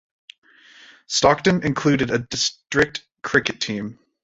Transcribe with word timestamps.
Stockton 1.05 1.61
includes 1.63 2.01
a 2.11 2.17
district 2.17 3.03
cricket 3.21 3.61
team. 3.61 3.99